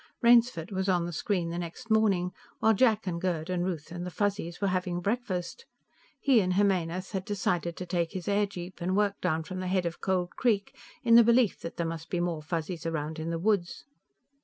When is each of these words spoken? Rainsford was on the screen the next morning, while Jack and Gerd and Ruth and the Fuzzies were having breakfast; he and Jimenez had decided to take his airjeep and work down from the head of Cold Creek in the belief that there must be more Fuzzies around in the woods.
Rainsford 0.23 0.71
was 0.71 0.89
on 0.89 1.05
the 1.05 1.13
screen 1.13 1.51
the 1.51 1.59
next 1.59 1.91
morning, 1.91 2.31
while 2.57 2.73
Jack 2.73 3.05
and 3.05 3.21
Gerd 3.21 3.51
and 3.51 3.63
Ruth 3.63 3.91
and 3.91 4.03
the 4.03 4.09
Fuzzies 4.09 4.59
were 4.59 4.69
having 4.69 4.99
breakfast; 4.99 5.67
he 6.19 6.41
and 6.41 6.53
Jimenez 6.55 7.11
had 7.11 7.23
decided 7.23 7.77
to 7.77 7.85
take 7.85 8.13
his 8.13 8.25
airjeep 8.27 8.81
and 8.81 8.97
work 8.97 9.21
down 9.21 9.43
from 9.43 9.59
the 9.59 9.67
head 9.67 9.85
of 9.85 10.01
Cold 10.01 10.35
Creek 10.35 10.75
in 11.03 11.13
the 11.13 11.23
belief 11.23 11.59
that 11.59 11.77
there 11.77 11.85
must 11.85 12.09
be 12.09 12.19
more 12.19 12.41
Fuzzies 12.41 12.87
around 12.87 13.19
in 13.19 13.29
the 13.29 13.37
woods. 13.37 13.85